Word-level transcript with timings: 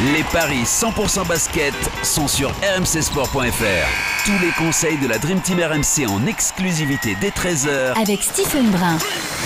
Les 0.00 0.22
paris 0.32 0.62
100% 0.62 1.26
basket 1.26 1.74
sont 2.04 2.28
sur 2.28 2.50
rmcsport.fr. 2.50 4.24
Tous 4.24 4.38
les 4.40 4.52
conseils 4.56 4.96
de 4.98 5.08
la 5.08 5.18
Dream 5.18 5.40
Team 5.40 5.58
RMC 5.58 6.08
en 6.08 6.24
exclusivité 6.24 7.16
dès 7.20 7.30
13h 7.30 8.00
avec 8.00 8.22
Stephen 8.22 8.70
Brun. 8.70 8.96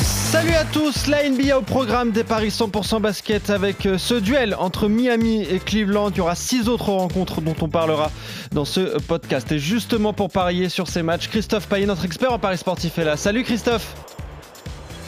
Salut 0.03 0.53
à 0.53 0.67
tous, 0.67 1.07
la 1.07 1.27
NBA 1.27 1.57
au 1.57 1.63
programme 1.63 2.11
des 2.11 2.23
paris 2.23 2.51
100% 2.51 3.01
basket 3.01 3.49
avec 3.49 3.87
euh, 3.87 3.97
ce 3.97 4.13
duel 4.13 4.55
entre 4.59 4.89
Miami 4.89 5.43
et 5.43 5.59
Cleveland. 5.59 6.11
Il 6.11 6.19
y 6.19 6.21
aura 6.21 6.35
six 6.35 6.69
autres 6.69 6.91
rencontres 6.91 7.41
dont 7.41 7.57
on 7.63 7.69
parlera 7.69 8.11
dans 8.53 8.67
ce 8.67 8.99
podcast. 9.01 9.51
Et 9.53 9.59
justement 9.59 10.13
pour 10.13 10.29
parier 10.29 10.69
sur 10.69 10.87
ces 10.87 11.03
matchs, 11.03 11.29
Christophe 11.29 11.67
Payet, 11.67 11.87
notre 11.87 12.05
expert 12.05 12.31
en 12.31 12.39
paris 12.39 12.59
sportif, 12.59 12.99
est 12.99 13.05
là. 13.05 13.17
Salut 13.17 13.43
Christophe. 13.43 13.95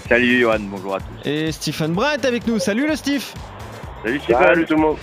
Salut 0.08 0.40
Johan, 0.40 0.60
bonjour 0.60 0.94
à 0.94 1.00
tous. 1.00 1.28
Et 1.28 1.52
Stephen 1.52 1.92
Brun 1.92 2.12
est 2.12 2.24
avec 2.24 2.46
nous. 2.46 2.58
Salut 2.58 2.86
le 2.86 2.96
Steve. 2.96 3.24
Salut 4.04 4.20
Salut 4.20 4.66
tout 4.66 4.74
le 4.74 4.80
monde. 4.82 4.96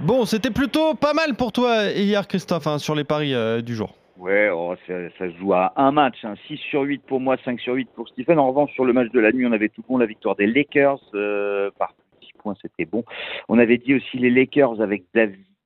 Bon, 0.00 0.24
c'était 0.24 0.50
plutôt 0.50 0.94
pas 0.94 1.12
mal 1.12 1.36
pour 1.36 1.52
toi 1.52 1.84
hier, 1.94 2.26
Christophe, 2.26 2.66
hein, 2.66 2.78
sur 2.78 2.96
les 2.96 3.04
paris 3.04 3.32
euh, 3.32 3.60
du 3.60 3.76
jour. 3.76 3.94
Ouais, 4.18 4.50
oh, 4.52 4.74
ça, 4.88 4.94
se 5.16 5.38
joue 5.38 5.52
à 5.52 5.74
un 5.76 5.92
match. 5.92 6.16
6 6.22 6.26
hein. 6.26 6.34
sur 6.70 6.82
8 6.82 7.04
pour 7.06 7.20
moi, 7.20 7.36
5 7.44 7.60
sur 7.60 7.74
8 7.74 7.90
pour 7.94 8.08
Stephen. 8.08 8.40
En 8.40 8.48
revanche, 8.48 8.72
sur 8.72 8.84
le 8.84 8.92
match 8.92 9.12
de 9.12 9.20
la 9.20 9.30
nuit, 9.30 9.46
on 9.46 9.52
avait 9.52 9.68
tout 9.68 9.84
bon 9.88 9.96
la 9.96 10.06
victoire 10.06 10.34
des 10.34 10.48
Lakers 10.48 10.98
euh, 11.14 11.70
par 11.78 11.94
10 12.20 12.28
points, 12.40 12.54
c'était 12.60 12.84
bon. 12.84 13.04
On 13.48 13.60
avait 13.60 13.78
dit 13.78 13.94
aussi 13.94 14.18
les 14.18 14.30
Lakers 14.30 14.80
avec 14.80 15.04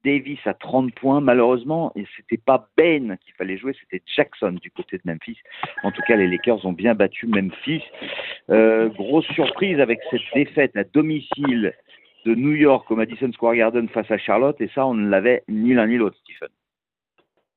Davis 0.06 0.38
à 0.46 0.55
30 0.55 0.95
points, 0.95 1.20
malheureusement, 1.20 1.91
et 1.96 2.06
c'était 2.16 2.37
pas 2.37 2.69
Ben 2.77 3.19
qu'il 3.24 3.34
fallait 3.34 3.59
jouer, 3.59 3.74
c'était 3.80 4.01
Jackson 4.15 4.52
du 4.62 4.70
côté 4.70 4.98
de 4.98 5.02
Memphis. 5.05 5.37
En 5.82 5.91
tout 5.91 6.01
cas, 6.06 6.15
les 6.15 6.29
Lakers 6.29 6.65
ont 6.65 6.73
bien 6.73 6.95
battu 6.95 7.27
Memphis. 7.27 7.82
Euh, 8.49 8.88
grosse 8.88 9.27
surprise 9.34 9.80
avec 9.80 9.99
cette 10.12 10.23
défaite 10.32 10.77
à 10.77 10.84
domicile 10.84 11.74
de 12.24 12.34
New 12.37 12.54
York 12.54 12.88
au 12.88 12.95
Madison 12.95 13.32
Square 13.32 13.57
Garden 13.57 13.88
face 13.88 14.10
à 14.12 14.18
Charlotte, 14.18 14.60
et 14.60 14.71
ça, 14.74 14.87
on 14.87 14.95
ne 14.95 15.09
l'avait 15.09 15.43
ni 15.49 15.74
l'un 15.74 15.88
ni 15.88 15.96
l'autre, 15.96 16.16
Stephen. 16.23 16.49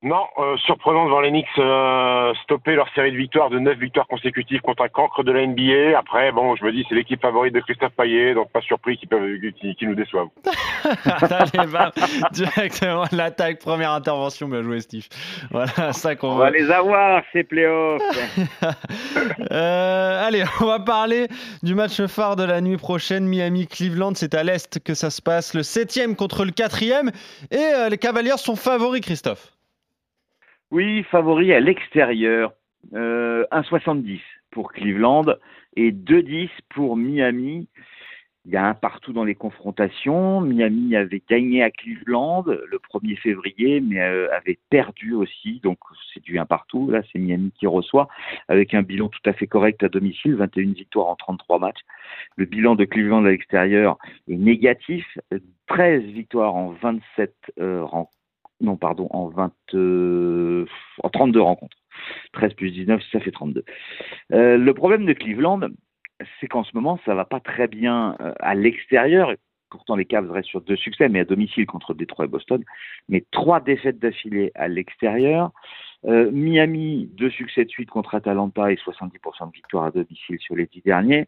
Non, 0.01 0.23
euh, 0.37 0.55
surprenant 0.65 1.03
devant 1.07 1.19
les 1.19 1.29
Knicks 1.29 1.45
euh, 1.57 2.33
stopper 2.43 2.75
leur 2.75 2.87
série 2.93 3.11
de 3.11 3.17
victoires, 3.17 3.49
de 3.49 3.59
9 3.59 3.77
victoires 3.77 4.07
consécutives 4.07 4.61
contre 4.61 4.83
un 4.83 4.87
cancre 4.87 5.25
de 5.25 5.31
la 5.33 5.45
NBA. 5.45 5.99
Après, 5.99 6.31
bon, 6.31 6.55
je 6.55 6.63
me 6.63 6.71
dis, 6.71 6.85
c'est 6.87 6.95
l'équipe 6.95 7.21
favorite 7.21 7.53
de 7.53 7.59
Christophe 7.59 7.91
Payet, 7.97 8.33
donc 8.33 8.49
pas 8.49 8.61
surpris 8.61 8.97
qu'ils 8.97 9.09
qu 9.09 9.85
nous 9.85 9.95
déçoivent. 9.95 10.29
Allez, 11.05 11.67
bam, 11.69 11.91
directement 12.31 13.03
l'attaque, 13.11 13.59
première 13.59 13.91
intervention, 13.91 14.47
bien 14.47 14.61
joué 14.61 14.79
Steve. 14.79 15.05
Voilà, 15.51 15.91
ça 15.91 16.15
qu'on 16.15 16.29
On 16.29 16.35
va 16.35 16.51
les 16.51 16.71
avoir, 16.71 17.21
ces 17.33 17.43
playoffs. 17.43 18.01
euh, 19.51 20.25
allez, 20.25 20.45
on 20.61 20.65
va 20.65 20.79
parler 20.79 21.27
du 21.61 21.75
match 21.75 22.01
phare 22.05 22.37
de 22.37 22.45
la 22.45 22.61
nuit 22.61 22.77
prochaine, 22.77 23.25
Miami-Cleveland. 23.25 24.13
C'est 24.15 24.33
à 24.33 24.43
l'Est 24.43 24.81
que 24.81 24.93
ça 24.93 25.09
se 25.09 25.21
passe, 25.21 25.53
le 25.53 25.63
7 25.63 26.15
contre 26.15 26.45
le 26.45 26.51
4 26.51 26.83
Et 26.83 26.93
euh, 27.51 27.89
les 27.89 27.97
Cavaliers 27.97 28.37
sont 28.37 28.55
favoris, 28.55 29.01
Christophe. 29.01 29.58
Oui, 30.71 31.03
favori 31.03 31.51
à 31.51 31.59
l'extérieur. 31.59 32.53
Euh, 32.93 33.45
1,70 33.51 34.19
pour 34.51 34.71
Cleveland 34.71 35.25
et 35.75 35.91
2,10 35.91 36.49
pour 36.69 36.95
Miami. 36.95 37.67
Il 38.45 38.53
y 38.53 38.55
a 38.55 38.65
un 38.65 38.73
partout 38.73 39.11
dans 39.11 39.23
les 39.23 39.35
confrontations. 39.35 40.41
Miami 40.41 40.95
avait 40.95 41.21
gagné 41.27 41.61
à 41.63 41.71
Cleveland 41.71 42.45
le 42.45 42.77
1er 42.77 43.17
février, 43.17 43.81
mais 43.81 43.99
euh, 43.99 44.31
avait 44.33 44.59
perdu 44.69 45.13
aussi. 45.13 45.59
Donc 45.61 45.79
c'est 46.13 46.23
du 46.23 46.39
un 46.39 46.45
partout. 46.45 46.89
Là, 46.89 47.01
c'est 47.11 47.19
Miami 47.19 47.51
qui 47.59 47.67
reçoit 47.67 48.07
avec 48.47 48.73
un 48.73 48.83
bilan 48.83 49.09
tout 49.09 49.19
à 49.25 49.33
fait 49.33 49.47
correct 49.47 49.83
à 49.83 49.89
domicile, 49.89 50.35
21 50.35 50.73
victoires 50.73 51.07
en 51.07 51.15
33 51.15 51.59
matchs. 51.59 51.81
Le 52.37 52.45
bilan 52.45 52.75
de 52.75 52.85
Cleveland 52.85 53.25
à 53.25 53.29
l'extérieur 53.29 53.97
est 54.27 54.37
négatif, 54.37 55.05
13 55.67 56.03
victoires 56.03 56.55
en 56.55 56.69
27 56.69 57.33
euh, 57.59 57.83
rencontres 57.83 58.18
non 58.61 58.77
pardon, 58.77 59.07
en 59.11 59.27
20, 59.27 59.53
euh, 59.73 60.65
en 61.03 61.09
32 61.09 61.41
rencontres. 61.41 61.77
13 62.33 62.53
plus 62.53 62.71
19, 62.71 63.01
ça 63.11 63.19
fait 63.19 63.31
32. 63.31 63.63
Euh, 64.33 64.57
le 64.57 64.73
problème 64.73 65.05
de 65.05 65.13
Cleveland, 65.13 65.61
c'est 66.39 66.47
qu'en 66.47 66.63
ce 66.63 66.71
moment, 66.73 66.99
ça 67.05 67.15
va 67.15 67.25
pas 67.25 67.39
très 67.39 67.67
bien 67.67 68.15
euh, 68.21 68.33
à 68.39 68.55
l'extérieur. 68.55 69.33
Pourtant, 69.69 69.95
les 69.95 70.05
Cavs 70.05 70.31
restent 70.31 70.49
sur 70.49 70.61
deux 70.61 70.75
succès, 70.75 71.09
mais 71.09 71.19
à 71.19 71.25
domicile 71.25 71.65
contre 71.65 71.93
Detroit 71.93 72.25
et 72.25 72.29
Boston. 72.29 72.63
Mais 73.07 73.25
trois 73.31 73.59
défaites 73.59 73.99
d'affilée 73.99 74.51
à 74.55 74.67
l'extérieur. 74.67 75.51
Miami, 76.03 77.09
deux 77.13 77.29
succès 77.29 77.65
de 77.65 77.69
suite 77.69 77.89
contre 77.89 78.15
Atalanta 78.15 78.71
et 78.71 78.75
70% 78.75 79.47
de 79.47 79.53
victoire 79.53 79.83
à 79.83 79.91
domicile 79.91 80.39
sur 80.39 80.55
les 80.55 80.65
dix 80.65 80.81
derniers. 80.81 81.27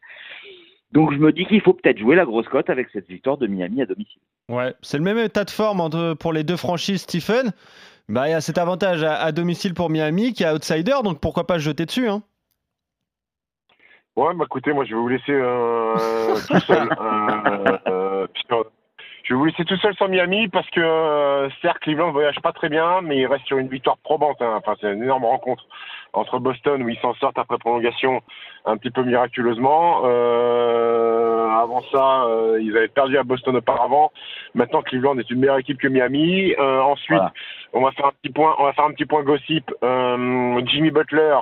Donc 0.92 1.14
je 1.14 1.18
me 1.18 1.32
dis 1.32 1.46
qu'il 1.46 1.62
faut 1.62 1.74
peut-être 1.74 2.00
jouer 2.00 2.16
la 2.16 2.26
grosse 2.26 2.48
cote 2.48 2.70
avec 2.70 2.90
cette 2.92 3.08
victoire 3.08 3.38
de 3.38 3.48
Miami 3.48 3.82
à 3.82 3.86
domicile. 3.86 4.22
Ouais, 4.52 4.74
c'est 4.82 4.98
le 4.98 5.04
même 5.04 5.18
état 5.18 5.46
de 5.46 5.50
forme 5.50 5.90
pour 6.18 6.34
les 6.34 6.44
deux 6.44 6.58
franchises, 6.58 7.04
Stephen. 7.04 7.54
Bah, 8.10 8.28
il 8.28 8.32
y 8.32 8.34
a 8.34 8.42
cet 8.42 8.58
avantage 8.58 9.02
à, 9.02 9.32
domicile 9.32 9.74
pour 9.74 9.90
Miami 9.90 10.34
qui 10.34 10.44
est 10.44 10.52
outsider, 10.52 10.98
donc 11.06 11.22
pourquoi 11.22 11.48
pas 11.48 11.54
se 11.54 11.64
jeter 11.64 11.86
dessus 11.86 12.10
hein 12.10 12.22
Ouais, 14.18 14.34
bah 14.36 14.44
écoutez, 14.46 14.74
moi 14.74 14.84
je 14.84 14.94
vais 14.94 15.00
vous 15.00 15.08
laisser 15.08 15.32
euh, 15.32 15.96
tout 16.48 16.60
seul. 16.60 16.90
Euh, 17.00 17.78
euh, 17.88 18.28
je 19.24 19.34
vais 19.34 19.38
vous 19.38 19.46
laisser 19.46 19.64
tout 19.64 19.78
seul 19.78 19.96
sur 19.96 20.10
Miami 20.10 20.50
parce 20.50 20.70
que 20.72 21.48
certes 21.62 21.80
Cleveland 21.80 22.08
ne 22.08 22.12
voyage 22.12 22.42
pas 22.44 22.52
très 22.52 22.68
bien, 22.68 23.00
mais 23.02 23.20
il 23.20 23.28
reste 23.28 23.46
sur 23.46 23.58
une 23.58 23.70
victoire 23.70 23.98
probante. 24.00 24.42
Hein. 24.42 24.56
Enfin, 24.58 24.76
c'est 24.82 24.92
une 24.92 25.04
énorme 25.04 25.24
rencontre 25.24 25.64
entre 26.12 26.40
Boston 26.40 26.84
où 26.84 26.90
ils 26.90 27.00
s'en 27.00 27.14
sortent 27.14 27.40
après 27.40 27.58
prolongation 27.58 28.22
un 28.66 28.76
petit 28.76 28.92
peu 28.92 29.04
miraculeusement. 29.04 30.02
Euh, 30.04 31.41
avant 31.60 31.82
ça, 31.92 32.24
euh, 32.26 32.60
ils 32.62 32.76
avaient 32.76 32.88
perdu 32.88 33.18
à 33.18 33.24
Boston 33.24 33.56
auparavant. 33.56 34.12
Maintenant, 34.54 34.82
Cleveland 34.82 35.18
est 35.18 35.30
une 35.30 35.40
meilleure 35.40 35.58
équipe 35.58 35.80
que 35.80 35.88
Miami. 35.88 36.54
Euh, 36.58 36.82
ensuite, 36.82 37.22
on 37.74 37.82
va 37.82 37.92
faire 37.92 38.08
un 38.08 38.12
petit 38.22 38.32
point. 38.32 38.56
On 38.60 38.64
va 38.64 38.74
faire 38.74 38.86
un 38.86 38.92
petit 38.92 39.06
point 39.06 39.24
gossip. 39.24 39.72
Euh, 39.84 40.62
Jimmy 40.66 40.92
Butler 40.92 41.38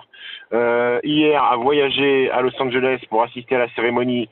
hier 1.03 1.44
a 1.44 1.56
voyagé 1.58 2.31
à 2.31 2.42
Los 2.42 2.59
Angeles 2.59 3.00
pour 3.09 3.24
assister 3.24 3.56
à 3.56 3.59
la 3.59 3.70
cérémonie 3.70 4.30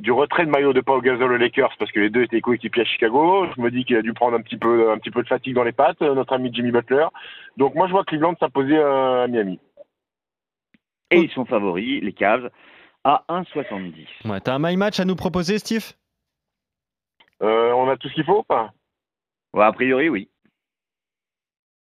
du 0.00 0.12
retrait 0.12 0.44
de 0.44 0.50
maillot 0.50 0.72
de 0.72 0.80
Paul 0.80 1.02
Gasol 1.02 1.32
aux 1.32 1.36
Lakers 1.36 1.74
parce 1.78 1.92
que 1.92 2.00
les 2.00 2.10
deux 2.10 2.22
étaient 2.22 2.40
coéquipiers 2.40 2.82
à 2.82 2.86
Chicago. 2.86 3.46
Je 3.56 3.60
me 3.60 3.70
dis 3.70 3.84
qu'il 3.84 3.96
a 3.96 4.02
dû 4.02 4.12
prendre 4.12 4.36
un 4.36 4.40
petit 4.40 4.56
peu 4.56 4.90
un 4.90 4.98
petit 4.98 5.10
peu 5.10 5.22
de 5.22 5.28
fatigue 5.28 5.54
dans 5.54 5.64
les 5.64 5.72
pattes, 5.72 6.00
notre 6.00 6.32
ami 6.32 6.50
Jimmy 6.52 6.72
Butler. 6.72 7.06
Donc 7.56 7.74
moi, 7.74 7.86
je 7.86 7.92
vois 7.92 8.04
Cleveland 8.04 8.34
s'imposer 8.38 8.78
à 8.78 9.26
Miami. 9.28 9.60
Et 11.10 11.18
ils 11.18 11.30
sont 11.30 11.44
favoris, 11.44 12.02
les 12.02 12.12
Cavs, 12.12 12.50
à 13.06 13.24
1,70. 13.28 14.28
Ouais, 14.28 14.40
t'as 14.40 14.54
un 14.54 14.58
my 14.58 14.76
match 14.76 14.98
à 14.98 15.04
nous 15.04 15.14
proposer, 15.14 15.58
Steve? 15.60 15.92
Euh, 17.40 17.70
On 17.72 17.88
a 17.88 17.96
tout 17.96 18.08
ce 18.08 18.14
qu'il 18.14 18.24
faut 18.24 18.40
ou 18.40 18.42
pas? 18.42 18.72
Ouais, 19.54 19.64
A 19.64 19.72
priori, 19.72 20.08
oui. 20.08 20.28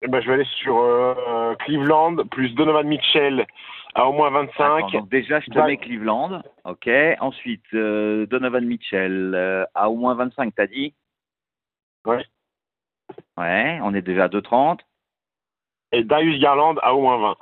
Eh 0.01 0.09
ben, 0.09 0.21
je 0.23 0.27
vais 0.27 0.35
aller 0.35 0.49
sur 0.63 0.79
euh, 0.79 1.55
Cleveland 1.57 2.17
plus 2.31 2.51
Donovan 2.55 2.87
Mitchell 2.89 3.47
à 3.95 4.07
au 4.09 4.13
moins 4.15 4.31
25. 4.31 5.07
déjà, 5.09 5.39
je 5.41 5.51
te 5.51 5.59
mets 5.59 5.77
Cleveland. 5.77 6.43
OK. 6.65 6.89
Ensuite, 7.21 7.63
euh, 7.75 8.27
Donovan 8.27 8.65
Mitchell 8.65 9.69
à 9.75 9.91
au 9.91 9.97
moins 9.97 10.15
25, 10.15 10.55
t'as 10.57 10.67
dit? 10.67 10.95
Ouais. 12.07 12.25
Ouais, 13.37 13.79
on 13.83 13.95
est 13.95 14.03
déjà 14.03 14.25
à 14.25 14.29
2,30. 14.29 14.81
Et 15.93 16.05
Darius 16.05 16.41
Garland 16.41 16.77
à 16.83 16.95
au 16.95 17.03
moins 17.03 17.19
20. 17.19 17.37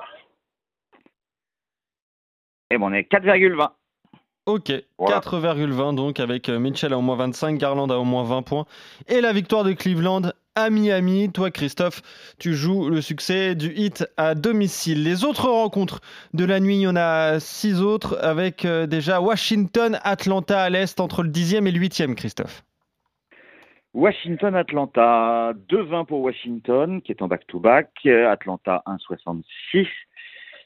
Et 2.71 2.79
bon, 2.79 2.91
on 2.91 2.93
est 2.93 3.11
4,20. 3.11 3.71
Ok, 4.47 4.73
4,20 4.99 5.95
donc 5.95 6.19
avec 6.19 6.49
euh, 6.49 6.59
Mitchell 6.59 6.93
à 6.93 6.99
au 6.99 7.03
moins 7.03 7.17
25, 7.17 7.59
Garland 7.59 7.89
à 7.91 7.99
au 7.99 8.05
moins 8.05 8.25
20 8.25 8.43
points. 8.43 8.65
Et 9.07 9.21
la 9.21 9.33
victoire 9.33 9.65
de 9.65 9.73
Cleveland 9.73 10.33
à 10.55 10.71
Miami. 10.71 11.31
Toi, 11.31 11.51
Christophe, 11.51 12.03
tu 12.39 12.55
joues 12.55 12.89
le 12.89 13.01
succès 13.01 13.55
du 13.55 13.73
hit 13.75 14.07
à 14.17 14.35
domicile. 14.35 15.05
Les 15.05 15.25
autres 15.25 15.49
rencontres 15.49 16.01
de 16.33 16.45
la 16.45 16.59
nuit, 16.59 16.77
il 16.77 16.81
y 16.83 16.87
en 16.87 16.97
a 16.97 17.39
six 17.39 17.83
autres 17.83 18.19
avec 18.23 18.65
euh, 18.65 18.87
déjà 18.87 19.21
Washington, 19.21 19.99
Atlanta 20.03 20.63
à 20.63 20.71
l'est 20.71 20.99
entre 21.01 21.23
le 21.23 21.31
10e 21.31 21.67
et 21.67 21.73
le 21.73 21.79
8e, 21.79 22.15
Christophe. 22.15 22.65
Washington-Atlanta, 23.93 25.53
2-20 25.69 26.07
pour 26.07 26.21
Washington 26.21 27.03
qui 27.03 27.11
est 27.11 27.23
en 27.23 27.29
back-to-back, 27.29 27.91
Atlanta 28.07 28.83
1-66 28.87 29.87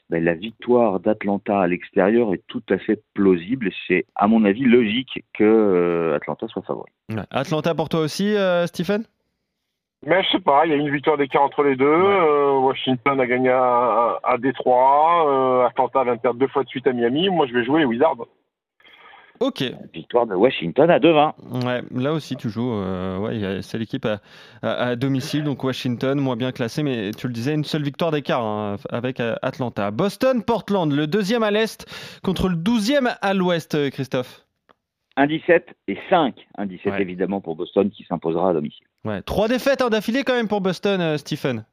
ben, 0.09 0.23
la 0.23 0.33
victoire 0.35 0.99
d'Atlanta 0.99 1.59
à 1.59 1.67
l'extérieur 1.67 2.33
est 2.33 2.43
tout 2.47 2.61
à 2.69 2.77
fait 2.77 3.01
plausible 3.13 3.69
et 3.69 3.73
c'est, 3.87 4.05
à 4.15 4.27
mon 4.27 4.45
avis, 4.45 4.63
logique 4.63 5.23
que 5.33 5.43
euh, 5.43 6.15
Atlanta 6.15 6.47
soit 6.47 6.61
favori. 6.61 6.91
Atlanta 7.31 7.73
pour 7.73 7.89
toi 7.89 8.01
aussi, 8.01 8.35
euh, 8.35 8.67
Stephen? 8.67 9.03
Mais 10.05 10.21
je 10.23 10.29
sais 10.29 10.39
pas, 10.39 10.65
il 10.65 10.71
y 10.71 10.73
a 10.73 10.77
une 10.77 10.91
victoire 10.91 11.17
d'écart 11.17 11.41
entre 11.41 11.63
les 11.63 11.75
deux. 11.75 11.85
Euh, 11.85 12.59
Washington 12.59 13.19
a 13.19 13.25
gagné 13.25 13.49
à, 13.49 14.35
Détroit. 14.37 15.65
Atlanta 15.67 16.03
vient 16.03 16.15
de 16.15 16.19
perdre 16.21 16.39
deux 16.39 16.47
fois 16.47 16.63
de 16.63 16.69
suite 16.69 16.85
à 16.85 16.93
Miami. 16.93 17.29
Moi, 17.29 17.47
je 17.47 17.53
vais 17.53 17.65
jouer 17.65 17.79
les 17.79 17.85
Wizards. 17.85 18.27
Ok. 19.39 19.63
Victoire 19.93 20.25
de 20.27 20.35
Washington 20.35 20.89
à 20.89 20.99
2-20. 20.99 21.33
Ouais, 21.65 21.81
là 21.93 22.13
aussi 22.13 22.35
tu 22.35 22.49
joues. 22.49 22.71
euh, 22.73 23.17
ouais, 23.17 23.61
c'est 23.61 23.77
l'équipe 23.77 24.05
à, 24.05 24.19
à- 24.61 24.87
à 24.89 24.95
domicile, 24.95 25.43
donc 25.43 25.63
Washington 25.63 26.17
moins 26.19 26.35
bien 26.35 26.51
classé, 26.51 26.83
mais 26.83 27.11
tu 27.11 27.27
le 27.27 27.33
disais, 27.33 27.53
une 27.53 27.63
seule 27.65 27.83
victoire 27.83 28.11
d'écart 28.11 28.43
hein, 28.43 28.77
avec 28.89 29.19
euh, 29.19 29.35
Atlanta. 29.41 29.91
Boston, 29.91 30.43
Portland, 30.43 30.91
le 30.91 31.07
deuxième 31.07 31.43
à 31.43 31.51
l'est 31.51 31.85
contre 32.23 32.47
le 32.49 32.55
douzième 32.55 33.09
à 33.21 33.33
l'ouest, 33.33 33.75
euh, 33.75 33.89
Christophe. 33.89 34.41
1-17 35.17 35.61
et 35.87 35.97
5. 36.09 36.35
1-17 36.57 36.89
Ouais. 36.91 37.01
évidemment 37.01 37.39
pour 37.41 37.55
Boston 37.55 37.89
qui 37.89 38.03
s'imposera 38.03 38.49
à 38.49 38.53
domicile. 38.53 38.85
Ouais, 39.05 39.21
trois 39.21 39.47
défaites 39.47 39.81
hein, 39.81 39.89
d'affilée 39.89 40.23
quand 40.23 40.33
même 40.35 40.47
pour 40.47 40.61
Boston, 40.61 40.99
euh, 40.99 41.17
Stephen. 41.17 41.63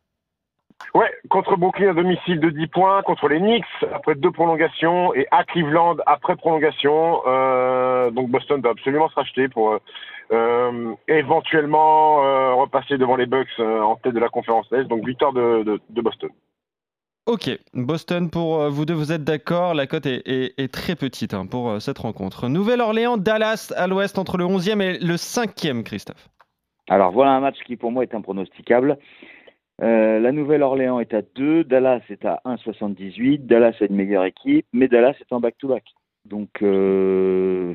Ouais, 0.95 1.11
contre 1.31 1.57
Brooklyn 1.57 1.91
à 1.91 1.95
domicile 1.95 2.39
de 2.41 2.51
10 2.51 2.67
points, 2.67 3.03
contre 3.03 3.29
les 3.29 3.39
Knicks 3.39 3.65
après 3.95 4.15
deux 4.15 4.31
prolongations 4.31 5.15
et 5.15 5.27
à 5.31 5.45
Cleveland 5.45 5.97
après 6.07 6.37
prolongation. 6.37 7.23
Euh, 7.27 8.11
donc 8.11 8.29
Boston 8.31 8.61
doit 8.61 8.73
absolument 8.73 9.09
se 9.09 9.15
racheter 9.15 9.49
pour 9.49 9.73
euh, 9.73 9.79
euh, 10.33 10.95
éventuellement 11.09 12.25
euh, 12.25 12.55
repasser 12.55 12.99
devant 12.99 13.17
les 13.17 13.27
Bucks 13.27 13.49
euh, 13.59 13.81
en 13.81 13.97
tête 13.97 14.15
de 14.15 14.21
la 14.21 14.29
conférence 14.29 14.71
Est. 14.73 14.85
Donc 14.85 15.07
victoire 15.07 15.33
de, 15.33 15.63
de, 15.63 15.81
de 15.89 16.01
Boston. 16.03 16.31
Ok, 17.27 17.51
Boston 17.73 18.31
pour 18.31 18.69
vous 18.69 18.85
deux, 18.85 18.95
vous 18.95 19.13
êtes 19.13 19.23
d'accord, 19.23 19.75
la 19.75 19.87
cote 19.87 20.07
est, 20.07 20.27
est- 20.27 20.59
est 20.59 20.73
très 20.75 20.97
petite 20.97 21.35
hein, 21.35 21.47
pour 21.47 21.81
cette 21.81 21.99
rencontre. 21.99 22.49
Nouvelle-Orléans, 22.49 23.17
Dallas 23.17 23.73
à 23.77 23.87
l'ouest 23.87 24.19
entre 24.19 24.37
le 24.39 24.45
11e 24.45 24.81
et 24.83 24.99
le 24.99 25.15
5e, 25.15 25.85
Christophe. 25.85 26.29
Alors 26.89 27.13
voilà 27.13 27.31
un 27.31 27.41
match 27.41 27.59
qui 27.65 27.77
pour 27.77 27.93
moi 27.93 28.03
est 28.03 28.13
impronosticable. 28.15 28.99
Euh, 29.83 30.21
la 30.21 30.33
Nouvelle-Orléans 30.33 31.01
est 31.01 31.13
à 31.15 31.23
2, 31.23 31.65
Dallas 31.65 32.01
est 32.09 32.25
à 32.25 32.41
1,78. 32.45 33.47
Dallas 33.47 33.75
a 33.81 33.85
une 33.85 33.97
meilleure 33.97 34.25
équipe, 34.25 34.67
mais 34.73 34.89
Dallas 34.89 35.15
est 35.21 35.33
en 35.33 35.41
back-to-back. 35.41 35.85
Donc 36.25 36.51
euh, 36.63 37.75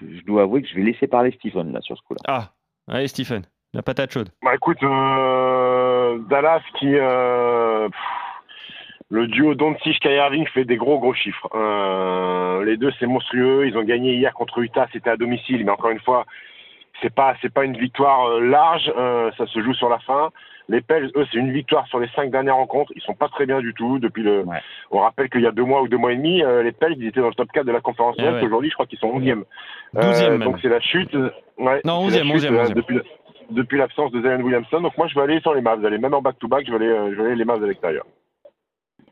je 0.00 0.22
dois 0.24 0.42
avouer 0.42 0.62
que 0.62 0.68
je 0.68 0.76
vais 0.76 0.82
laisser 0.82 1.08
parler 1.08 1.32
Stephen 1.32 1.72
là 1.72 1.80
sur 1.80 1.96
ce 1.96 2.02
coup-là. 2.02 2.20
Ah, 2.28 2.50
allez 2.86 3.08
Stephen, 3.08 3.42
la 3.74 3.82
patate 3.82 4.12
chaude. 4.12 4.28
Bah 4.42 4.54
écoute, 4.54 4.80
euh, 4.82 6.18
Dallas 6.30 6.62
qui 6.78 6.94
euh, 6.94 7.88
pff, 7.88 7.98
le 9.10 9.26
duo 9.26 9.54
Kyrie 9.54 10.16
Irving 10.16 10.46
fait 10.48 10.64
des 10.64 10.76
gros 10.76 10.98
gros 10.98 11.14
chiffres. 11.14 11.48
Euh, 11.54 12.64
les 12.64 12.76
deux 12.76 12.92
c'est 13.00 13.06
monstrueux. 13.06 13.66
Ils 13.66 13.76
ont 13.76 13.82
gagné 13.84 14.14
hier 14.14 14.32
contre 14.34 14.58
Utah, 14.58 14.86
c'était 14.92 15.10
à 15.10 15.16
domicile, 15.16 15.64
mais 15.64 15.72
encore 15.72 15.90
une 15.90 16.00
fois, 16.00 16.26
c'est 17.02 17.14
pas 17.14 17.34
c'est 17.40 17.52
pas 17.52 17.64
une 17.64 17.76
victoire 17.76 18.26
euh, 18.26 18.40
large. 18.40 18.92
euh, 18.96 19.30
ça 19.38 19.46
se 19.46 19.60
joue 19.62 19.74
sur 19.74 19.88
la 19.88 19.98
fin. 20.00 20.30
Les 20.70 20.82
Pels, 20.82 21.10
eux, 21.16 21.24
c'est 21.32 21.38
une 21.38 21.50
victoire 21.52 21.86
sur 21.86 21.98
les 21.98 22.08
cinq 22.14 22.30
dernières 22.30 22.56
rencontres. 22.56 22.92
Ils 22.94 23.00
sont 23.02 23.14
pas 23.14 23.28
très 23.28 23.46
bien 23.46 23.60
du 23.60 23.72
tout 23.72 23.98
depuis 23.98 24.22
le. 24.22 24.42
Ouais. 24.42 24.58
On 24.90 24.98
rappelle 24.98 25.30
qu'il 25.30 25.40
y 25.40 25.46
a 25.46 25.50
deux 25.52 25.64
mois 25.64 25.80
ou 25.82 25.88
deux 25.88 25.96
mois 25.96 26.12
et 26.12 26.16
demi, 26.16 26.42
euh, 26.42 26.62
les 26.62 26.72
Pels 26.72 26.94
ils 26.98 27.06
étaient 27.06 27.20
dans 27.20 27.28
le 27.28 27.34
top 27.34 27.50
4 27.52 27.64
de 27.66 27.72
la 27.72 27.80
conférence 27.80 28.16
Eh 28.18 28.22
Ouest. 28.22 28.34
ouais. 28.34 28.42
Aujourd'hui, 28.44 28.68
je 28.68 28.74
crois 28.74 28.86
qu'ils 28.86 28.98
sont 28.98 29.08
11e. 29.18 29.44
12e 29.94 30.30
même. 30.30 30.42
donc 30.42 30.58
c'est 30.60 30.68
la 30.68 30.80
chute. 30.80 31.14
euh, 31.14 31.30
Ouais, 31.58 31.80
Non, 31.84 32.08
c'est 32.10 32.18
la 32.18 32.24
11e, 32.24 32.32
chute, 32.40 32.50
11e, 32.50 32.54
euh, 32.54 32.64
11e. 32.66 32.74
depuis, 32.74 33.00
depuis 33.50 33.78
l'absence 33.78 34.12
de 34.12 34.20
Zion 34.20 34.40
Williamson. 34.42 34.80
Donc 34.82 34.96
moi, 34.98 35.06
je 35.08 35.14
vais 35.14 35.22
aller 35.22 35.40
sur 35.40 35.54
les 35.54 35.62
Mavs. 35.62 35.84
Allez, 35.84 35.96
même 35.98 36.12
en 36.14 36.20
back-to-back, 36.22 36.66
je 36.66 36.70
vais 36.70 36.76
aller, 36.76 36.86
euh, 36.86 37.10
je 37.14 37.20
vais 37.20 37.26
aller 37.28 37.36
les 37.36 37.44
Mavs 37.46 37.62
à 37.64 37.66
l'extérieur. 37.66 38.04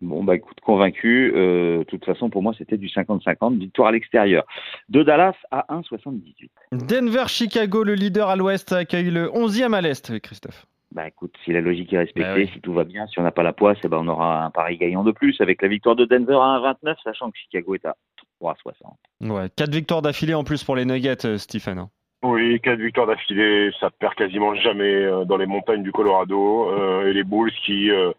Bon 0.02 0.22
bah 0.22 0.34
écoute, 0.36 0.60
convaincu. 0.60 1.32
Euh, 1.34 1.78
de 1.78 1.84
toute 1.84 2.04
façon 2.04 2.28
pour 2.28 2.42
moi 2.42 2.52
c'était 2.58 2.76
du 2.76 2.86
50-50, 2.88 3.56
victoire 3.58 3.88
à 3.88 3.92
l'extérieur. 3.92 4.44
De 4.90 5.02
Dallas 5.02 5.32
à 5.50 5.64
1,78. 5.74 6.50
Denver, 6.72 7.24
Chicago, 7.28 7.82
le 7.82 7.94
leader 7.94 8.28
à 8.28 8.36
l'ouest, 8.36 8.72
accueille 8.72 9.10
le 9.10 9.28
11e 9.28 9.72
à 9.72 9.80
l'est, 9.80 10.20
Christophe. 10.20 10.66
Bah 10.92 11.08
écoute, 11.08 11.34
si 11.44 11.52
la 11.52 11.60
logique 11.60 11.92
est 11.92 11.98
respectée, 11.98 12.22
Bah 12.28 12.34
oui. 12.36 12.50
si 12.54 12.60
tout 12.60 12.72
va 12.72 12.84
bien, 12.84 13.06
si 13.08 13.18
on 13.18 13.22
n'a 13.22 13.32
pas 13.32 13.42
la 13.42 13.52
poisse, 13.52 13.76
eh 13.84 13.88
ben 13.88 13.98
on 13.98 14.08
aura 14.08 14.44
un 14.44 14.50
pari 14.50 14.76
gagnant 14.78 15.02
de 15.04 15.12
plus 15.12 15.38
avec 15.40 15.60
la 15.60 15.68
victoire 15.68 15.96
de 15.96 16.04
Denver 16.04 16.34
à 16.40 16.58
1,29, 16.82 16.94
sachant 17.04 17.30
que 17.30 17.36
Chicago 17.38 17.74
est 17.74 17.84
à 17.84 17.96
3,60. 18.40 19.30
Ouais, 19.30 19.48
quatre 19.56 19.74
victoires 19.74 20.00
d'affilée 20.02 20.34
en 20.34 20.44
plus 20.44 20.62
pour 20.64 20.76
les 20.76 20.84
Nuggets, 20.84 21.26
euh, 21.26 21.38
Stephen. 21.38 21.78
hein. 21.78 21.90
Oui, 22.22 22.60
quatre 22.60 22.78
victoires 22.80 23.06
d'affilée, 23.08 23.70
ça 23.78 23.90
perd 23.90 24.14
quasiment 24.14 24.54
jamais 24.54 24.84
euh, 24.94 25.24
dans 25.24 25.36
les 25.36 25.46
montagnes 25.46 25.82
du 25.82 25.92
Colorado. 25.92 26.70
euh, 26.70 27.08
et 27.08 27.12
les 27.12 27.24
Bulls 27.24 27.52
qui 27.64 27.90
euh, 27.90 28.12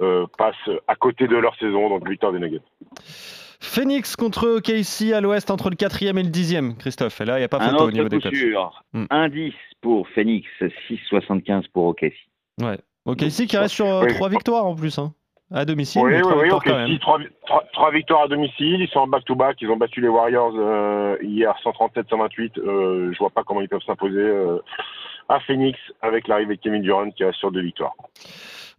euh, 0.00 0.26
passent 0.38 0.54
à 0.86 0.94
côté 0.94 1.26
de 1.26 1.36
leur 1.36 1.56
saison, 1.56 1.88
donc 1.88 2.08
victoire 2.08 2.32
des 2.32 2.38
Nuggets. 2.38 2.60
Phoenix 3.62 4.16
contre 4.16 4.48
OKC 4.48 5.12
à 5.12 5.20
l'ouest 5.20 5.50
entre 5.50 5.68
le 5.70 5.76
4e 5.76 6.18
et 6.18 6.22
le 6.22 6.30
10e, 6.30 6.76
Christophe. 6.78 7.20
Et 7.20 7.24
là, 7.26 7.36
il 7.36 7.40
n'y 7.40 7.44
a 7.44 7.48
pas 7.48 7.58
Un 7.58 7.70
photo 7.70 7.84
au 7.84 7.90
niveau 7.90 8.08
des 8.08 8.20
sûr. 8.20 8.82
Hmm. 8.94 9.04
1,10 9.10 9.52
pour 9.82 10.08
Phoenix, 10.08 10.48
6,75 10.88 11.64
pour 11.72 11.84
OKC. 11.86 12.12
Ouais. 12.60 12.78
OKC 13.04 13.46
qui 13.46 13.56
reste 13.56 13.74
sur 13.74 13.86
euh, 13.86 14.04
Oui. 14.04 14.14
trois 14.14 14.28
victoires 14.28 14.64
en 14.66 14.74
plus, 14.74 14.98
hein. 14.98 15.12
à 15.52 15.64
domicile. 15.64 16.02
Oui, 16.02 16.12
oui, 16.14 16.20
trois 16.20 16.36
oui, 16.36 16.42
victoires 16.44 16.58
ok. 16.60 16.68
quand 16.68 16.76
même. 16.76 16.88
Si, 16.88 16.98
trois, 17.00 17.18
trois- 17.46 17.64
trois 17.72 17.90
victoires 17.92 18.22
à 18.22 18.28
domicile, 18.28 18.80
ils 18.80 18.88
sont 18.88 19.00
en 19.00 19.06
back-to-back, 19.06 19.56
ils 19.60 19.70
ont 19.70 19.76
battu 19.76 20.00
les 20.00 20.08
Warriors 20.08 20.54
euh, 20.56 21.16
hier 21.22 21.54
137-128. 21.64 22.58
Euh, 22.58 23.12
je 23.12 23.18
vois 23.18 23.30
pas 23.30 23.42
comment 23.44 23.60
ils 23.60 23.68
peuvent 23.68 23.80
s'imposer 23.86 24.18
euh, 24.20 24.58
à 25.28 25.38
Phoenix 25.40 25.78
avec 26.02 26.28
l'arrivée 26.28 26.56
de 26.56 26.60
Kevin 26.60 26.82
Durant 26.82 27.10
qui 27.10 27.24
reste 27.24 27.38
sur 27.38 27.52
deux 27.52 27.62
victoires. 27.62 27.94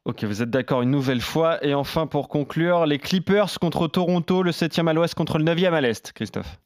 Ok, 0.06 0.24
vous 0.24 0.42
êtes 0.42 0.50
d'accord 0.50 0.82
une 0.82 0.90
nouvelle 0.90 1.22
fois. 1.22 1.64
Et 1.64 1.76
enfin, 1.76 2.08
pour 2.08 2.28
conclure, 2.28 2.86
les 2.86 2.98
Clippers 2.98 3.60
contre 3.60 3.88
Toronto, 3.88 4.42
le 4.42 4.52
7e 4.52 4.88
à 4.88 4.94
l'ouest 4.94 5.14
contre 5.14 5.38
le 5.38 5.44
9e 5.44 5.74
à 5.74 5.82
l'est, 5.82 6.12
Christophe. 6.14 6.60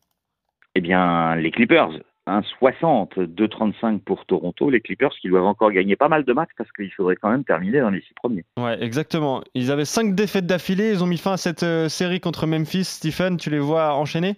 Eh 0.75 0.81
bien, 0.81 1.35
les 1.35 1.51
Clippers, 1.51 1.89
1,60, 2.27 3.27
2,35 3.27 3.99
pour 3.99 4.25
Toronto. 4.25 4.69
Les 4.69 4.79
Clippers 4.79 5.11
qui 5.21 5.27
doivent 5.27 5.45
encore 5.45 5.71
gagner 5.71 5.97
pas 5.97 6.07
mal 6.07 6.23
de 6.23 6.31
matchs 6.31 6.51
parce 6.57 6.71
qu'il 6.71 6.91
faudrait 6.93 7.17
quand 7.17 7.29
même 7.29 7.43
terminer 7.43 7.81
dans 7.81 7.89
les 7.89 8.01
six 8.01 8.13
premiers. 8.15 8.45
Ouais, 8.57 8.81
exactement. 8.81 9.43
Ils 9.53 9.69
avaient 9.69 9.85
5 9.85 10.15
défaites 10.15 10.45
d'affilée. 10.45 10.91
Ils 10.91 11.03
ont 11.03 11.07
mis 11.07 11.17
fin 11.17 11.33
à 11.33 11.37
cette 11.37 11.63
euh, 11.63 11.89
série 11.89 12.21
contre 12.21 12.47
Memphis. 12.47 12.85
Stephen, 12.85 13.37
tu 13.37 13.49
les 13.49 13.59
vois 13.59 13.95
enchaîner? 13.95 14.35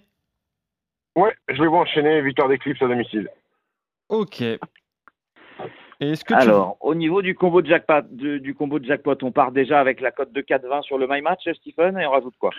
Ouais, 1.16 1.34
je 1.48 1.60
les 1.60 1.68
vois 1.68 1.80
enchaîner, 1.80 2.20
victoire 2.22 2.48
des 2.48 2.58
Clips 2.58 2.82
à 2.82 2.88
domicile. 2.88 3.28
Ok. 4.08 4.42
Et 6.00 6.10
est-ce 6.10 6.24
que 6.24 6.34
tu- 6.34 6.40
Alors, 6.40 6.76
au 6.80 6.94
niveau 6.94 7.22
du 7.22 7.34
combo 7.34 7.60
de 7.60 7.66
jackpot, 7.66 8.02
du 8.10 8.54
combo 8.54 8.78
de 8.78 8.84
jackpot, 8.84 9.16
on 9.22 9.32
part 9.32 9.50
déjà 9.52 9.80
avec 9.80 10.00
la 10.00 10.12
cote 10.12 10.32
de 10.32 10.40
4,20 10.40 10.82
sur 10.82 10.96
le 10.98 11.06
My 11.08 11.20
Match, 11.22 11.48
Stephen, 11.54 11.98
et 11.98 12.06
on 12.06 12.10
rajoute 12.10 12.36
quoi? 12.38 12.50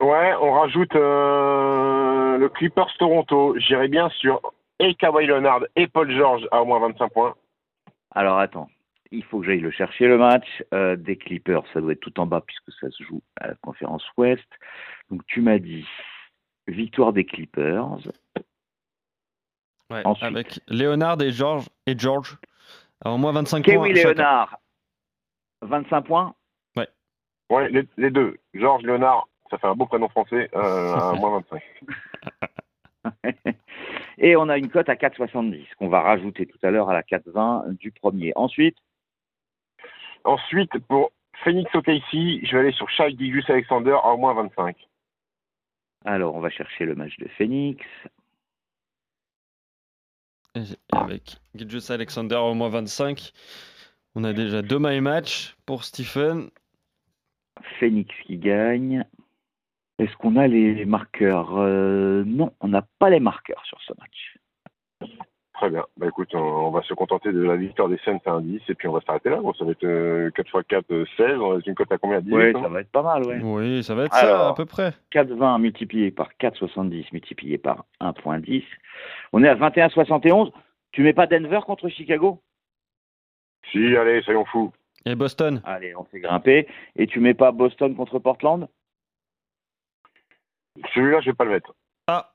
Ouais, 0.00 0.32
on 0.40 0.52
rajoute 0.52 0.94
euh, 0.94 2.38
le 2.38 2.48
Clippers 2.48 2.94
Toronto. 2.98 3.56
J'irai 3.58 3.88
bien 3.88 4.08
sur 4.10 4.40
et 4.78 4.94
Kawhi 4.94 5.26
Leonard 5.26 5.64
et 5.74 5.88
Paul 5.88 6.08
George 6.14 6.46
à 6.52 6.62
au 6.62 6.66
moins 6.66 6.78
25 6.78 7.08
points. 7.12 7.34
Alors 8.14 8.38
attends, 8.38 8.68
il 9.10 9.24
faut 9.24 9.40
que 9.40 9.46
j'aille 9.46 9.58
le 9.58 9.72
chercher 9.72 10.06
le 10.06 10.18
match 10.18 10.46
euh, 10.72 10.94
des 10.94 11.16
Clippers. 11.16 11.64
Ça 11.72 11.80
doit 11.80 11.92
être 11.92 12.00
tout 12.00 12.20
en 12.20 12.26
bas 12.26 12.42
puisque 12.46 12.70
ça 12.78 12.88
se 12.90 13.02
joue 13.02 13.20
à 13.40 13.48
la 13.48 13.54
conférence 13.56 14.04
Ouest. 14.16 14.46
Donc 15.10 15.22
tu 15.26 15.40
m'as 15.40 15.58
dit 15.58 15.84
victoire 16.68 17.12
des 17.12 17.24
Clippers. 17.24 17.98
Ouais, 19.90 20.02
ensuite. 20.06 20.24
avec 20.24 20.60
Leonard 20.68 21.20
et 21.22 21.32
George 21.32 21.66
et 21.86 21.98
George. 21.98 22.36
à 23.04 23.10
au 23.10 23.16
moins 23.18 23.32
25 23.32 23.64
points. 23.64 23.74
Kawhi 23.74 23.96
chacun. 23.96 24.08
Leonard, 24.10 24.58
25 25.62 26.02
points. 26.02 26.34
Ouais, 27.50 27.70
les, 27.70 27.88
les 27.96 28.10
deux. 28.10 28.36
George 28.52 28.82
Leonard, 28.82 29.26
ça 29.50 29.56
fait 29.56 29.66
un 29.66 29.74
beau 29.74 29.86
prénom 29.86 30.10
français, 30.10 30.50
euh, 30.54 30.94
à 30.94 31.12
moins 31.18 31.42
25. 31.50 31.62
Et 34.18 34.36
on 34.36 34.50
a 34.50 34.58
une 34.58 34.68
cote 34.68 34.90
à 34.90 34.96
4,70 34.96 35.64
qu'on 35.78 35.88
va 35.88 36.02
rajouter 36.02 36.44
tout 36.44 36.58
à 36.62 36.70
l'heure 36.70 36.90
à 36.90 36.92
la 36.92 37.00
4,20 37.02 37.78
du 37.78 37.90
premier. 37.90 38.34
Ensuite, 38.36 38.76
Ensuite, 40.24 40.76
pour 40.88 41.12
Phoenix 41.42 41.74
OKC, 41.74 42.44
je 42.44 42.52
vais 42.52 42.58
aller 42.58 42.72
sur 42.72 42.90
Shai 42.90 43.16
Gilgeous 43.16 43.50
Alexander 43.50 43.92
à 44.02 44.08
au 44.12 44.18
moins 44.18 44.34
25. 44.34 44.76
alors 46.04 46.34
on 46.34 46.40
va 46.40 46.50
chercher 46.50 46.84
le 46.84 46.94
match 46.94 47.16
de 47.18 47.28
Phoenix. 47.38 47.82
Avec 50.92 51.38
Gilgeous 51.54 51.90
Alexander 51.92 52.36
au 52.36 52.54
moins 52.54 52.68
25. 52.68 53.32
On 54.14 54.24
a 54.24 54.32
déjà 54.32 54.62
deux 54.62 54.78
my 54.80 55.00
match 55.00 55.56
pour 55.66 55.84
Stephen. 55.84 56.50
Phoenix 57.78 58.14
qui 58.26 58.38
gagne. 58.38 59.04
Est-ce 59.98 60.16
qu'on 60.16 60.36
a 60.36 60.46
les 60.46 60.84
marqueurs? 60.84 61.56
Euh, 61.58 62.24
Non, 62.24 62.52
on 62.60 62.68
n'a 62.68 62.86
pas 62.98 63.10
les 63.10 63.20
marqueurs 63.20 63.64
sur 63.66 63.80
ce 63.82 63.92
match. 63.98 64.38
Très 65.58 65.70
bien. 65.70 65.84
Bah 65.96 66.06
écoute, 66.06 66.32
on, 66.36 66.38
on 66.38 66.70
va 66.70 66.82
se 66.82 66.94
contenter 66.94 67.32
de 67.32 67.42
la 67.42 67.56
victoire 67.56 67.88
des 67.88 67.98
Saints 68.04 68.20
à 68.26 68.30
un 68.30 68.42
10 68.42 68.62
et 68.68 68.74
puis 68.76 68.86
on 68.86 68.92
va 68.92 69.00
s'arrêter 69.00 69.28
là. 69.28 69.38
Bon, 69.40 69.52
ça 69.54 69.64
va 69.64 69.72
être 69.72 69.82
euh, 69.82 70.30
4 70.30 70.46
x 70.46 70.66
4, 70.68 70.90
euh, 70.92 71.04
16. 71.16 71.26
On 71.40 71.56
a 71.56 71.60
une 71.66 71.74
cote 71.74 71.90
à 71.90 71.98
combien? 71.98 72.20
18 72.20 72.32
Oui, 72.36 72.52
ça 72.52 72.68
va 72.68 72.80
être 72.80 72.92
pas 72.92 73.02
mal, 73.02 73.24
ouais. 73.26 73.40
Oui, 73.42 73.82
ça 73.82 73.96
va 73.96 74.04
être 74.04 74.14
ça 74.14 74.20
Alors. 74.20 74.46
à 74.46 74.54
peu 74.54 74.66
près. 74.66 74.92
4,20 75.10 75.60
multiplié 75.60 76.12
par 76.12 76.28
4,70 76.40 77.06
multiplié 77.12 77.58
par 77.58 77.86
1,10. 78.00 78.62
On 79.32 79.42
est 79.42 79.48
à 79.48 79.56
21,71. 79.56 80.52
Tu 80.92 81.02
mets 81.02 81.12
pas 81.12 81.26
Denver 81.26 81.60
contre 81.66 81.88
Chicago? 81.88 82.40
Si, 83.72 83.96
allez, 83.96 84.22
soyons 84.22 84.44
fous. 84.44 84.72
Et 85.06 85.16
Boston? 85.16 85.60
Allez, 85.64 85.92
on 85.96 86.04
fait 86.04 86.20
grimper. 86.20 86.68
Et 86.94 87.08
tu 87.08 87.18
mets 87.18 87.34
pas 87.34 87.50
Boston 87.50 87.96
contre 87.96 88.20
Portland? 88.20 88.68
Celui-là, 90.94 91.20
je 91.20 91.30
vais 91.30 91.34
pas 91.34 91.44
le 91.44 91.50
mettre. 91.50 91.74
Ah, 92.06 92.30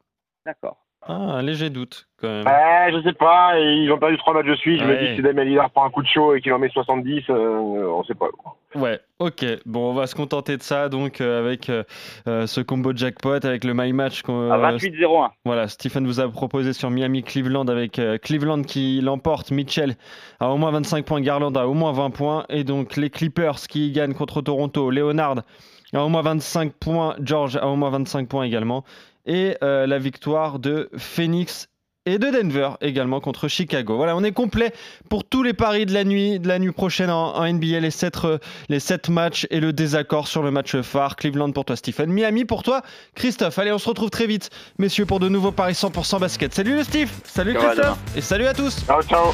D'accord. 0.46 0.83
Ah, 1.06 1.14
un 1.14 1.42
léger 1.42 1.70
doute 1.70 2.08
quand 2.20 2.30
même. 2.30 2.46
Ouais, 2.46 2.94
je 2.94 3.02
sais 3.04 3.14
pas, 3.14 3.60
ils 3.60 3.92
ont 3.92 3.98
perdu 3.98 4.18
trois 4.18 4.34
matchs 4.34 4.46
de 4.46 4.56
suite. 4.56 4.80
Je 4.80 4.86
me 4.86 4.98
dis 4.98 5.08
que 5.08 5.16
si 5.18 5.22
Damien 5.22 5.44
Lillard 5.44 5.70
prend 5.72 5.86
un 5.86 5.90
coup 5.90 6.02
de 6.02 6.08
chaud 6.08 6.34
et 6.34 6.40
qu'il 6.42 6.54
en 6.54 6.60
met 6.60 6.70
70, 6.70 7.24
euh, 7.30 7.86
on 7.88 8.04
sait 8.06 8.14
pas. 8.14 8.28
Ouais, 8.76 9.00
ok. 9.20 9.46
Bon, 9.66 9.92
on 9.92 9.94
va 9.94 10.08
se 10.08 10.16
contenter 10.16 10.56
de 10.56 10.64
ça 10.64 10.88
donc 10.88 11.20
euh, 11.20 11.40
avec 11.40 11.70
euh, 11.70 11.84
euh, 12.28 12.48
ce 12.48 12.62
combo 12.62 12.96
jackpot, 12.96 13.46
avec 13.46 13.66
le 13.66 13.74
my 13.74 13.92
match 13.92 14.22
qu'on 14.22 14.50
À 14.50 14.58
euh, 14.58 14.78
28-01. 14.78 15.30
Voilà, 15.44 15.68
Stephen 15.68 16.06
vous 16.08 16.22
a 16.22 16.30
proposé 16.30 16.72
sur 16.72 16.90
Miami-Cleveland 16.90 17.66
avec 17.68 18.00
euh, 18.00 18.18
Cleveland 18.18 18.62
qui 18.62 19.02
l'emporte, 19.02 19.52
Mitchell 19.52 19.96
a 20.40 20.50
au 20.50 20.58
moins 20.58 20.72
25 20.72 21.06
points, 21.06 21.20
Garland 21.20 21.54
a 21.58 21.68
au 21.68 21.74
moins 21.74 21.92
20 21.92 22.12
points, 22.12 22.46
et 22.48 22.64
donc 22.64 22.96
les 22.96 23.10
Clippers 23.10 23.60
qui 23.68 23.92
gagnent 23.92 24.14
contre 24.14 24.42
Toronto, 24.42 24.90
Leonard 24.90 25.42
a 25.94 26.04
au 26.04 26.10
moins 26.10 26.22
25 26.22 26.74
points, 26.74 27.16
George 27.22 27.58
a 27.58 27.68
au 27.68 27.76
moins 27.76 27.90
25 27.90 28.28
points 28.28 28.44
également, 28.44 28.84
et 29.26 29.58
euh, 29.64 29.88
la 29.88 30.00
victoire 30.00 30.60
de 30.60 30.90
Phoenix 30.98 31.70
et 32.06 32.18
de 32.18 32.30
Denver 32.30 32.72
également 32.82 33.20
contre 33.20 33.48
Chicago. 33.48 33.96
Voilà, 33.96 34.16
on 34.16 34.24
est 34.24 34.32
complet 34.32 34.74
pour 35.10 35.24
tous 35.24 35.44
les 35.44 35.54
paris 35.54 35.86
de 35.86 35.94
la 35.94 36.04
nuit, 36.04 36.40
de 36.40 36.48
la 36.48 36.60
nuit 36.60 36.72
prochaine 36.72 37.10
en, 37.10 37.36
en 37.36 37.52
NBA, 37.52 37.80
les 37.80 37.92
7, 37.92 38.18
les 38.70 38.80
sept 38.80 39.10
matchs 39.10 39.48
et 39.50 39.60
le 39.60 39.72
désaccord 39.72 40.28
sur 40.28 40.44
le 40.44 40.52
match 40.52 40.76
phare. 40.82 41.16
Cleveland 41.16 41.52
pour 41.52 41.66
toi, 41.66 41.76
Stephen. 41.76 42.12
Miami 42.12 42.46
pour 42.46 42.64
toi, 42.64 42.82
Christophe. 43.16 43.58
Allez, 43.58 43.72
on 43.72 43.78
se 43.78 43.88
retrouve 43.88 44.10
très 44.10 44.28
vite, 44.28 44.50
messieurs, 44.80 45.06
pour 45.06 45.20
de 45.20 45.30
nouveaux 45.30 45.52
paris 45.52 45.74
100% 45.74 46.20
basket. 46.20 46.54
Salut 46.54 46.76
le 46.76 46.84
Steve, 46.84 47.12
salut 47.24 47.58
à 47.58 47.60
Christophe, 47.60 47.98
et 48.18 48.22
salut 48.22 48.48
à 48.48 48.54
tous. 48.54 48.86
Ciao, 48.86 49.02
ciao 49.02 49.34